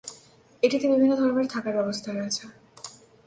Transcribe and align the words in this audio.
এটিতে 0.63 0.85
বিভিন্ন 0.87 1.13
ধর্মের 1.15 1.47
থাকার 1.53 1.73
ব্যবস্থা 1.77 2.09
রয়েছে। 2.11 2.43